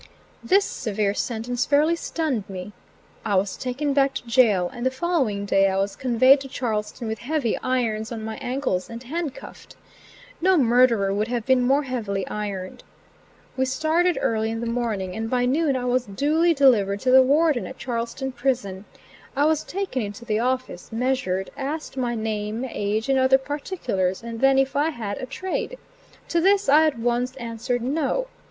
This 0.43 0.65
severe 0.65 1.13
sentence 1.13 1.67
fairly 1.67 1.95
stunned 1.95 2.45
me. 2.49 2.73
I 3.23 3.35
was 3.35 3.55
taken 3.55 3.93
back 3.93 4.15
to 4.15 4.25
jail, 4.25 4.67
and 4.73 4.83
the 4.83 4.89
following 4.89 5.45
day 5.45 5.69
I 5.69 5.77
was 5.77 5.95
conveyed 5.95 6.39
to 6.41 6.47
Charlestown 6.47 7.07
with 7.07 7.19
heavy 7.19 7.55
irons 7.59 8.11
on 8.11 8.23
my 8.23 8.37
ankles 8.37 8.89
and 8.89 9.03
handcuffed. 9.03 9.75
No 10.41 10.57
murderer 10.57 11.13
would 11.13 11.27
have 11.27 11.45
been 11.45 11.61
more 11.61 11.83
heavily 11.83 12.25
ironed. 12.29 12.83
We 13.55 13.65
started 13.65 14.17
early 14.19 14.49
in 14.49 14.59
the 14.59 14.65
morning, 14.65 15.15
and 15.15 15.29
by 15.29 15.45
noon 15.45 15.75
I 15.75 15.85
was 15.85 16.07
duly 16.07 16.55
delivered 16.55 16.99
to 17.01 17.11
the 17.11 17.21
warden 17.21 17.67
at 17.67 17.77
Charlestown 17.77 18.31
prison. 18.31 18.85
I 19.35 19.45
was 19.45 19.63
taken 19.63 20.01
into 20.01 20.25
the 20.25 20.39
office, 20.39 20.91
measured, 20.91 21.51
asked 21.55 21.95
my 21.95 22.15
name, 22.15 22.65
age, 22.67 23.07
and 23.07 23.19
other 23.19 23.37
particulars, 23.37 24.23
and 24.23 24.41
then 24.41 24.57
if 24.57 24.75
I 24.75 24.89
had 24.89 25.19
a 25.19 25.27
trade. 25.27 25.77
To 26.29 26.41
this 26.41 26.67
I 26.67 26.87
at 26.87 26.97
once 26.97 27.35
answered, 27.35 27.83
"no." 27.83 28.25